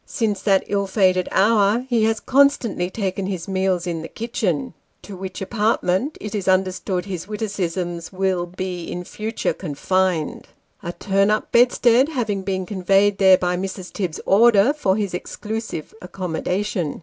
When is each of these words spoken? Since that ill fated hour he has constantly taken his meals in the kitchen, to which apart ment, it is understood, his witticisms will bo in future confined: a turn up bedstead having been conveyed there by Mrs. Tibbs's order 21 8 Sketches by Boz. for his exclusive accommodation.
Since 0.07 0.41
that 0.41 0.63
ill 0.65 0.87
fated 0.87 1.29
hour 1.31 1.85
he 1.87 2.05
has 2.05 2.19
constantly 2.19 2.89
taken 2.89 3.27
his 3.27 3.47
meals 3.47 3.85
in 3.85 4.01
the 4.01 4.07
kitchen, 4.07 4.73
to 5.03 5.15
which 5.15 5.43
apart 5.43 5.83
ment, 5.83 6.17
it 6.19 6.33
is 6.33 6.47
understood, 6.47 7.05
his 7.05 7.27
witticisms 7.27 8.11
will 8.11 8.47
bo 8.47 8.63
in 8.63 9.03
future 9.03 9.53
confined: 9.53 10.47
a 10.81 10.91
turn 10.91 11.29
up 11.29 11.51
bedstead 11.51 12.09
having 12.09 12.41
been 12.41 12.65
conveyed 12.65 13.19
there 13.19 13.37
by 13.37 13.55
Mrs. 13.55 13.93
Tibbs's 13.93 14.19
order 14.25 14.73
21 14.73 14.73
8 14.73 14.73
Sketches 14.73 14.73
by 14.73 14.73
Boz. 14.73 14.81
for 14.81 14.95
his 14.97 15.13
exclusive 15.13 15.93
accommodation. 16.01 16.99